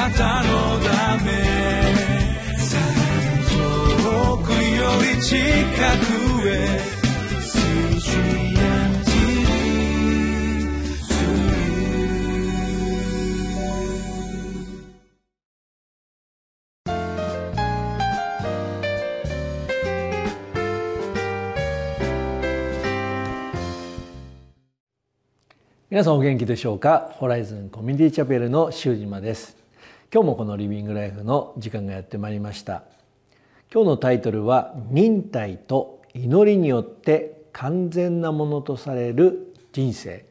[0.00, 1.30] なたのため
[3.50, 6.80] 遠くより近くへ
[25.90, 27.10] 皆さんお元気でしょうか？
[27.16, 29.59] ホライズンコミュニティチャペルの修島です。
[30.12, 32.82] 今日もこのリビングライフの時間がやってまいりました。
[33.72, 40.26] 今日のタイトルは忍耐と祈りによって完全なものとされる人生。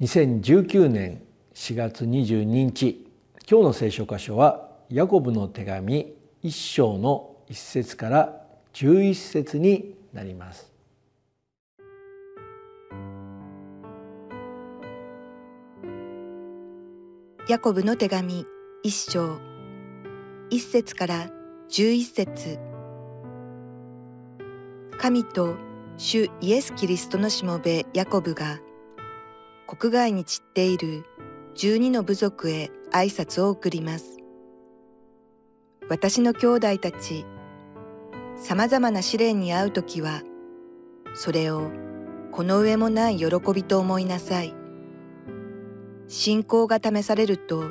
[0.00, 1.20] 2019年
[1.54, 3.08] 4月22日
[3.50, 8.40] 今日の聖書箇所はヤコブの手紙1章の1節から
[8.72, 10.77] 11節になります。
[17.48, 18.44] ヤコブの手紙
[18.82, 19.38] 一章
[20.50, 21.30] 一節から
[21.70, 22.58] 十一節
[24.98, 25.56] 神と
[25.96, 28.58] 主イエス・キリストのしもべヤコブが
[29.66, 31.06] 国外に散っている
[31.54, 34.18] 十二の部族へ挨拶を送ります。
[35.88, 37.24] 私の兄弟たち、
[38.36, 40.20] 様々な試練に遭うときは、
[41.14, 41.70] それを
[42.30, 44.57] この上もない喜びと思いなさい。
[46.08, 47.70] 信仰が試されると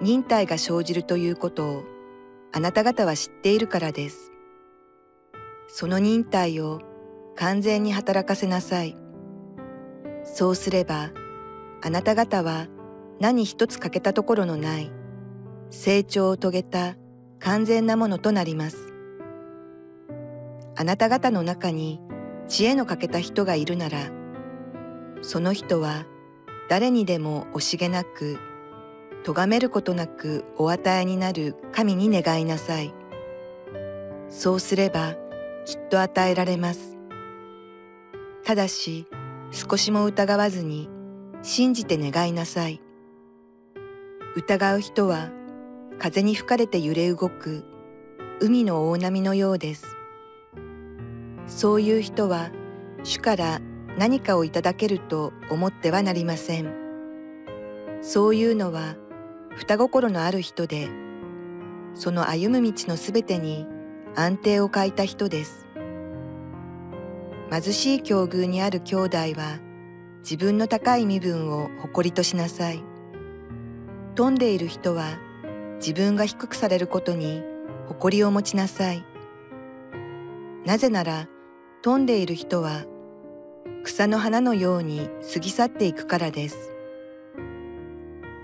[0.00, 1.84] 忍耐が生じるということを
[2.50, 4.32] あなた方は知っているからです。
[5.68, 6.80] その忍耐を
[7.36, 8.96] 完全に働かせなさい。
[10.24, 11.10] そうすれば
[11.82, 12.68] あなた方は
[13.20, 14.90] 何一つ欠けたところのない
[15.68, 16.96] 成長を遂げた
[17.38, 18.94] 完全なものとなります。
[20.76, 22.00] あなた方の中に
[22.48, 24.10] 知恵の欠けた人がいるなら、
[25.20, 26.06] その人は
[26.68, 28.38] 誰にでも惜しげなく、
[29.24, 32.94] 咎めることなくお与えになる神に願いなさい。
[34.28, 35.14] そうすれば
[35.64, 36.96] きっと与えられます。
[38.44, 39.06] ただし
[39.50, 40.90] 少しも疑わずに
[41.42, 42.82] 信じて願いなさい。
[44.36, 45.30] 疑う人は
[45.98, 47.64] 風に吹かれて揺れ動く
[48.40, 49.96] 海の大波のようです。
[51.46, 52.50] そういう人は
[53.04, 53.60] 主から
[53.98, 56.74] 何かをいただけると思ってはなりません。
[58.00, 58.96] そういうのは
[59.56, 60.88] 双心のある人で、
[61.94, 63.66] その歩む道のすべてに
[64.16, 65.66] 安定を欠いた人です。
[67.50, 69.60] 貧しい境遇にある兄弟は
[70.22, 72.82] 自分の高い身分を誇りとしなさい。
[74.16, 75.18] 富んでいる人は
[75.76, 77.42] 自分が低くされることに
[77.86, 79.04] 誇りを持ちなさい。
[80.64, 81.28] なぜなら
[81.82, 82.84] 富んでいる人は
[83.84, 86.72] 草の花のように過ぎ去っていくからです。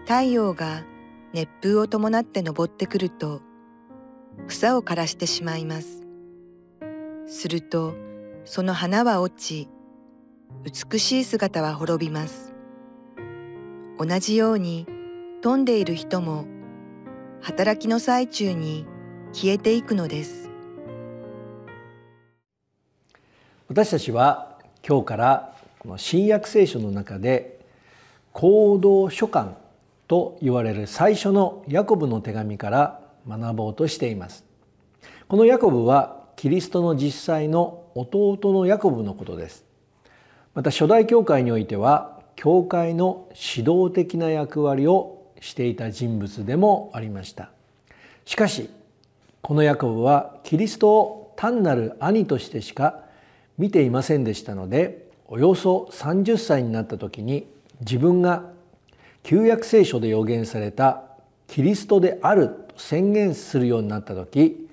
[0.03, 0.85] 太陽が
[1.33, 3.41] 熱風を伴って登ってくると
[4.49, 6.03] 草を枯らしてしまいます。
[7.27, 7.95] すると
[8.45, 9.69] その花は落ち
[10.63, 12.53] 美しい姿は滅びます。
[13.99, 14.87] 同じように
[15.41, 16.45] 飛んでいる人も
[17.41, 18.85] 働きの最中に
[19.33, 20.51] 消えていくのです。
[23.69, 24.50] 私たちは
[24.87, 27.61] 今日からこの新約聖書の中で
[28.33, 29.57] 行動書簡
[30.09, 34.45] と言われる最初のヤコブの手紙から学ぼうとしています。
[35.29, 39.65] このヤコブはキリストの実際の弟のヤコブのことです。
[40.55, 47.51] また初代教会においては教会の指導的な役割をしていた人物でもありました。
[48.25, 48.71] しかし
[49.43, 53.05] このヤコブはキリストを単なる兄としてしか
[53.59, 57.47] 見ていませんでしたのでおよそ30歳になった時に
[57.81, 58.51] 自分が
[59.23, 61.03] 旧約聖書で予言された
[61.47, 64.67] キリストであると宣言するようになった時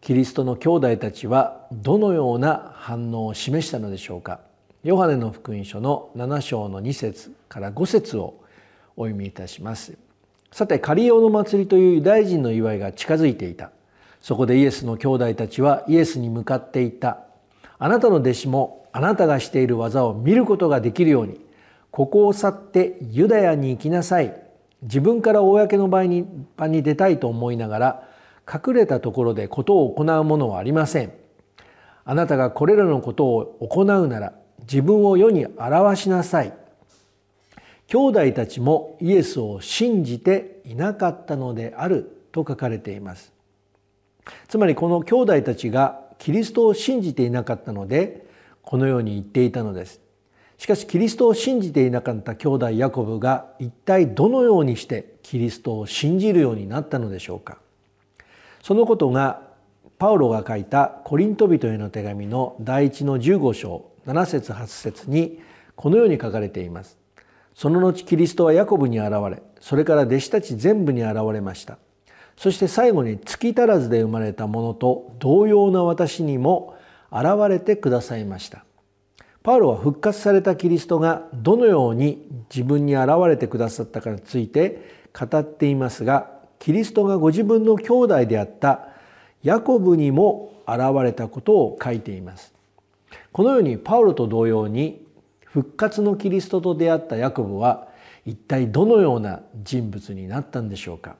[0.00, 4.40] キリストの兄弟たちはどのような反応を示したのでしょうか。
[4.84, 8.40] ヨハネの福音書の7章の2節から5節を
[8.96, 9.98] お読みいたします。
[10.52, 13.70] さてカリオの祭りというユダヤ人の祝いが近づいていた。
[14.20, 17.18] そこでイエスの兄弟たちはイエスに向かっていた。
[17.78, 21.40] あなたの弟子もあなたがしている技を見ることができるように
[21.90, 24.34] ここを去ってユダヤに行きなさい。
[24.82, 26.24] 自分から公の場に
[26.56, 28.08] 場に出たいと思いながら
[28.46, 31.12] 隠れたところでことを行うものはありません。
[32.04, 36.52] あなたがこれらのことを行うなら自分を世に表しなさい。
[37.88, 43.32] 兄弟たちもイエスを信じていなかったのであると書かれています。
[44.46, 48.26] つまりこの兄弟たちがキリストを信じていなかったので
[48.62, 50.00] このように言っていたのです
[50.58, 57.58] しかしキリストを信じていなかった兄弟ヤコブが一体どのようにしてキリストを信じるようになったのでしょうか
[58.62, 59.48] そのことが
[59.98, 65.40] パウロが書いたコリント人への手紙の第一の15章7節8節に
[65.74, 66.98] このように書かれています。
[67.54, 71.78] その後キリストはヤコブに現れそれから弟子たち全部に現れました。
[72.38, 76.76] そして最後に月足らずで生まれたものと同様な私にも
[77.10, 78.64] 現れてくださいました。
[79.42, 86.30] パウロは復活されたキリストがどのように自分に現れてくださったかについて語っていますが
[86.60, 88.88] キリストがご自分の兄弟であった
[89.42, 92.54] ヤコブにも現れたことを書いています。
[93.32, 95.04] このようにパウロと同様に
[95.44, 97.88] 復活のキリストと出会ったヤコブは
[98.24, 101.16] 一体どのような人物になったんでしょうか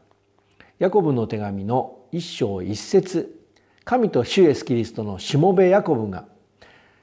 [0.78, 3.36] ヤコブの手紙の一章一節。
[3.84, 6.26] 神と主イエスキリストのしもべヤコブが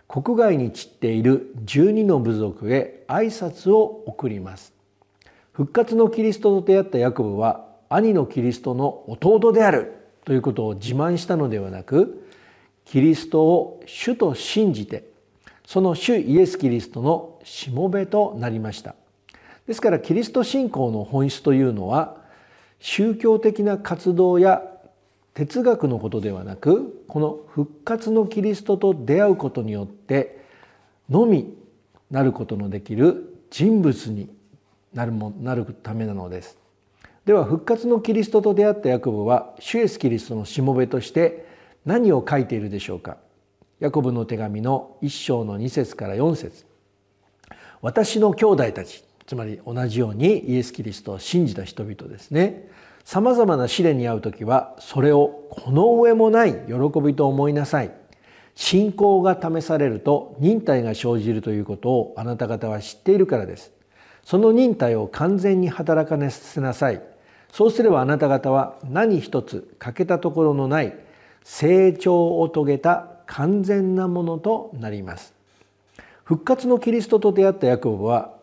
[0.08, 4.72] 国外に散っている十二の部族へ挨拶を送ります。
[5.52, 9.92] 復活のキリストと出会ったヤコブは兄のキリストの弟である。
[10.24, 12.26] ということを自慢したのではなく
[12.86, 15.04] キリストを主と信じて
[15.68, 18.96] その主イエス・キリストのしもべとなりました。
[19.68, 22.24] ですからキリスト信仰の本質というのは
[22.80, 24.62] 宗教的な活動や
[25.34, 30.46] 哲学のことではなくこの復活のキリストと出会うことによって
[31.10, 31.54] のみ
[32.10, 34.30] なることのできる人物に
[34.94, 36.58] なるもなるためなのです。
[37.26, 41.46] では復活のキリストと出会ったヤコブは主イエスキリストのしもべとして
[41.86, 43.18] 何を書いているでしょうか？
[43.80, 46.66] ヤコブの手紙の一章の二節から四節
[47.82, 52.70] 私の兄弟たちつまり同じようにイエス・キリストを信じた人々ですね。
[53.04, 57.92] さまざまな試練に遭う時はそれをこの上もない喜びと思いなさい。
[58.56, 63.72] 信仰が試されると忍耐が生じるということをあなた方は知っているからです。
[64.24, 67.02] その忍耐を完全に働かせなさい。
[67.52, 70.96] そうすればあなた方は何一つ欠けたところのない
[71.44, 75.34] 成長を遂げた完全なものとなります。
[76.24, 78.35] 復活のキリストと出会ったヤコブは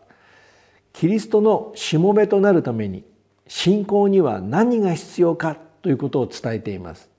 [0.93, 3.03] キリストのしもべとなるために
[3.47, 7.09] 信仰には何が必要かということを伝えています。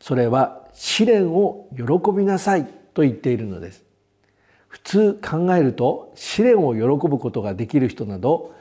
[0.00, 3.84] それは試練を喜びなさいと言っているのです。
[4.68, 8.52] 普通考えると試練を喜ぶことができる人など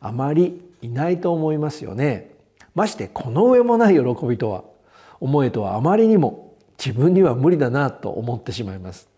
[0.00, 2.30] あまりいないと思いますよね。
[2.74, 4.64] ましてこの上もない喜びとは
[5.20, 9.08] 思えとはあまりにも自分には無理だなと思ってしまいます。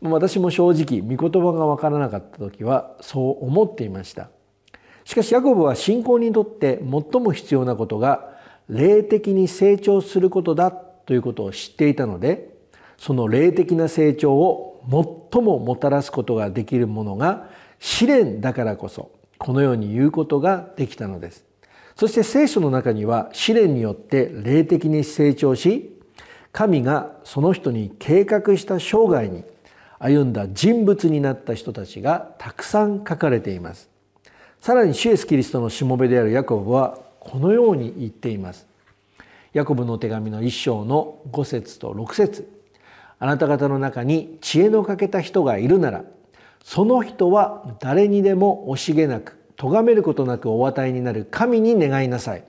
[0.00, 4.30] 私も正直御言葉が分からなかった時はそう思っていました。
[5.06, 8.36] しかしヤコブは信仰にとって最も必要なことが
[8.68, 12.52] 霊的に成長することだということを知っていたので
[12.98, 14.82] その霊的な成長を
[15.32, 17.48] 最ももたらすことができるものが
[17.78, 21.44] 試練だからこそこのように言うことができたのです。
[21.94, 25.96] そして聖書の中には試練によって霊的に成長し
[26.52, 29.44] 神がその人に計画した生涯に
[30.00, 33.95] 歩んだ人物になった人たちがたくさん書かれています。
[34.60, 38.66] さらにシュエスキリストのしもべであるヤコブはこのように言っています。
[39.52, 42.48] ヤコブの手紙の一章の5節と6節。
[43.18, 46.04] あなた方の中に知恵の欠けた人がいるなら
[46.62, 52.44] その人は誰にでも惜しげなく咎めることなくお与えになる神に願いなさい。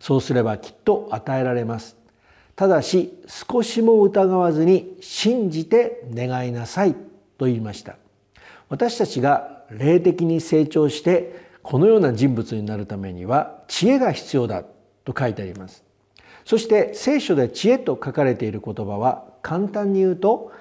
[0.00, 1.96] そうすればきっと与えられます。
[2.56, 6.94] ただし少しも疑わずに信じて願いなさい
[7.38, 7.96] と言いました。
[8.68, 14.64] 私たちが霊的に成長してこのような人物になるためには知恵が必要だ
[15.04, 15.84] と書いてあります。
[16.44, 20.52] そして聖書で知恵と書かれている言葉は簡単に言うと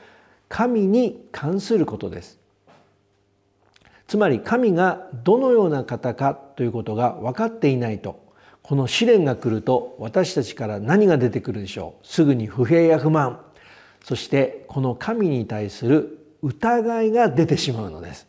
[0.48, 2.39] 神に関することです。
[4.07, 8.24] つまり神がどのような方かということが分かっていないと
[8.62, 12.07] この試練が来ると私たちから何が出てくるでしょう。
[12.07, 13.41] すぐに不平や不満。
[14.03, 18.27] そしてこの神に対する疑いが出てしまうのです。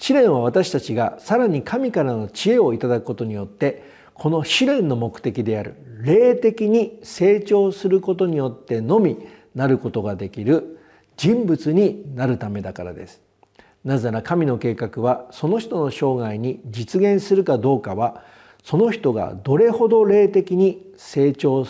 [0.00, 9.18] 試練は私たちがさらに神からの知恵をいただくことによってこの試練の目的である霊的に成長することによってのみ
[9.54, 10.78] なることができる
[11.18, 13.20] 人物になるためだからです。
[13.84, 18.24] なぜなら神の計画はその人の生涯に実現するかどうかは
[18.64, 21.66] その人がどれほど霊的に成長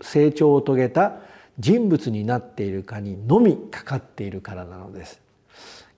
[0.00, 1.18] 成長を遂げた
[1.58, 5.20] 人物になっているかにのみかかっているからなのです。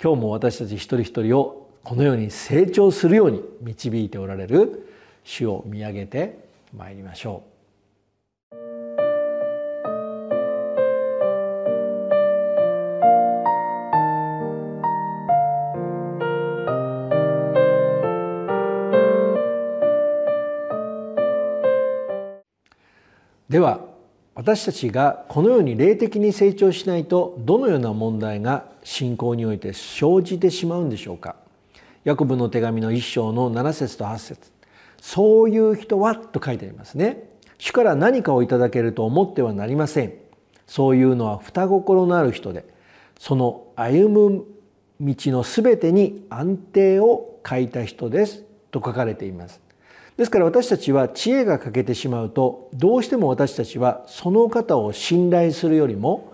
[0.03, 4.93] 今日も私たち一人一人をこのように成長するように導いておられる
[5.25, 6.39] 主を見上げて
[6.77, 7.49] まいりましょう。
[23.51, 23.81] では
[24.35, 31.48] 私たちがこのように霊的に成長しないとどのような問題が信仰において生じてしまうんでしょうか？
[32.05, 34.53] ヤコブの手紙の一章の7節と8節。
[35.01, 37.29] そういう人はと書いてありますね。
[37.59, 40.13] 主から何かをいただけると思ってはなりません。
[40.67, 42.67] そういうのは双心のある人で
[43.19, 44.45] その歩む
[45.01, 48.45] 道のすべてに安定を欠いた人です。
[48.71, 49.61] と書かれています。
[50.17, 56.33] ですから私たちは知恵が欠けてしまうとどうしても私たちはその方を信頼するよりも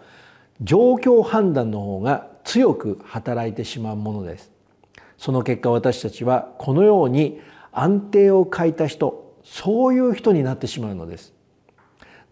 [0.63, 4.54] 状況判断の方が強く働いてしまうものです。
[5.19, 7.41] その結果私たちはこのように
[7.73, 11.35] 安定を欠いた人そういう人になってしまうのです。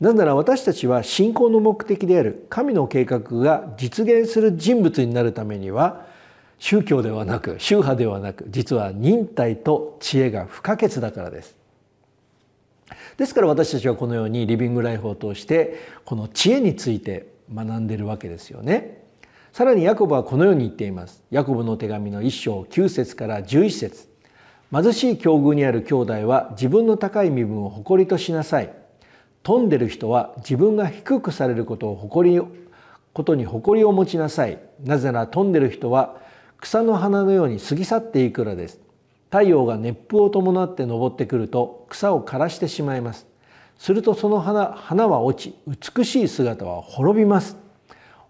[0.00, 6.06] なぜなら私たちは信仰の目的である神の計画が実現する人物になるためには
[6.58, 11.56] 宗教ではなく宗派ではなく実は忍耐と知恵が不可欠だからです。
[13.16, 19.01] ですから私たちはこのようにリビングライフを通してこの知恵について学んでるわけですよね。
[19.52, 21.22] さらにヤコブはこのように言っています。
[21.30, 24.08] ヤコブの手紙の1章9節から11節。
[24.72, 28.74] 貧しい境遇にある兄弟は自分の高い身分を誇りとしなさい。
[29.42, 32.40] 富んでる人は自分が低くされることを誇り
[33.12, 34.58] ことに誇りを持ちなさい。
[34.82, 36.16] なぜなら富んでる人は
[36.58, 38.80] 草の花のように過ぎ去っていくらです。
[39.26, 43.26] 太陽が熱風を伴って昇ってくると草を枯らしてしまいます。
[43.76, 47.61] するとその花花は落ち美しい姿は滅びます。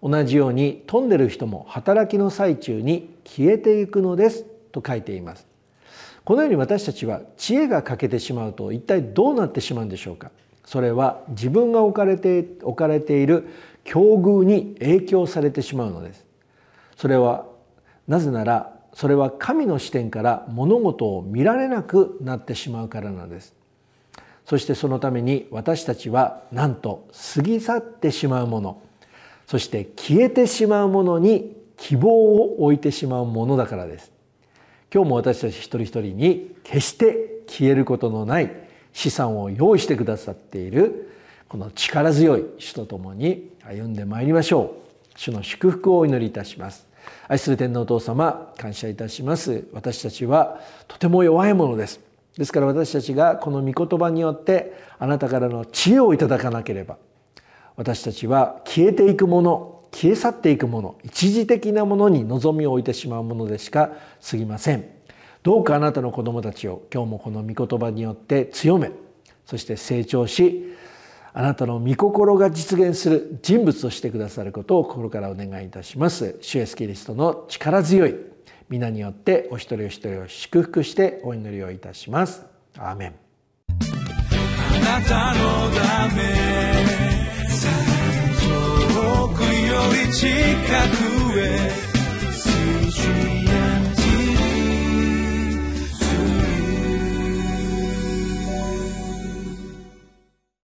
[0.03, 5.47] 同じように飛んでる人も働きの最中に消えていくのですと書いています。
[6.25, 10.29] このように私たちは知恵が欠けてしまうと一体どうなってしまうんでしょうか。
[10.65, 13.47] それは自分が置かれて置かれている
[13.85, 16.25] 境遇に影響されてしまうのです。
[16.97, 17.45] それは
[18.07, 23.53] なぜならそれは神の視点から物事を見られなくなってしまうからなんです。
[24.45, 28.81] そしてそのために私たちはなんと過ぎ去ってしまうもの。
[29.47, 34.11] そして消えてしまうものに希望を置いてしまうものだからです。
[34.93, 38.51] 今日も私たち一人一人に決して消えることのない
[38.93, 41.11] 資産を用意してくださっている
[41.49, 44.83] この力強い主と共に歩んでまいりましょう。
[45.15, 46.87] 主の祝福をお祈りいたします。
[47.27, 49.65] 愛する天皇お父様感謝いたします。
[49.73, 51.99] 私たちはとても弱いものです。
[52.37, 56.97] ですから私たちがこの御言葉によってあなたからの知恵をいただかなければ
[57.75, 63.91] 私たちは消えていくもの消え去っていくもの一時的なものに望みを置いてしまうものでしか
[64.27, 64.85] 過ぎません。
[65.43, 68.91] どうかあなたの子供たちを今日もこの御言葉によって強め
[69.45, 70.73] そして成長し
[71.33, 76.37] あなたの御心が実現する人物としてくださることを心からお願いいたします。
[76.41, 78.15] 主イエスキリストの力強い
[78.69, 82.45] 皆によってお一人お一人を祝福してお祈りをいたします。
[82.77, 83.15] アーメン。
[83.69, 85.71] あなたの
[86.09, 87.12] ため。
[89.73, 91.71] り近くへ。
[92.31, 93.32] 水中